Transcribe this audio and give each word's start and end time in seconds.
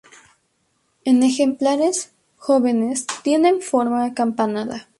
En 1.05 1.21
ejemplares 1.21 2.11
jóvenes, 2.35 3.05
tiene 3.21 3.61
forma 3.61 4.03
acampanada. 4.03 4.87